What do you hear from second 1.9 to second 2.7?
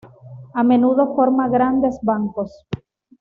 bancos.